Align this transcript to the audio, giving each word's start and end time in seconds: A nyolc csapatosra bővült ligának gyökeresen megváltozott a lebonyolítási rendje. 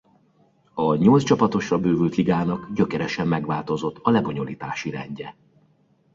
A 0.73 0.95
nyolc 0.95 1.23
csapatosra 1.23 1.77
bővült 1.79 2.15
ligának 2.15 2.69
gyökeresen 2.73 3.27
megváltozott 3.27 3.99
a 4.01 4.09
lebonyolítási 4.09 4.89
rendje. 4.89 5.35